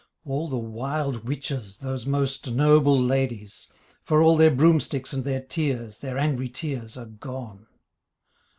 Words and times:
All 0.25 0.47
the 0.49 0.57
wild 0.57 1.25
witches 1.27 1.77
those 1.77 2.07
most 2.07 2.49
noble 2.49 2.99
ladies, 2.99 3.71
For 4.01 4.23
all 4.23 4.35
their 4.35 4.49
broom 4.49 4.79
sticks 4.79 5.13
and 5.13 5.23
their 5.23 5.41
tears, 5.41 5.99
Their 5.99 6.17
angry 6.17 6.49
tears, 6.49 6.97
are 6.97 7.05
gone. 7.05 7.67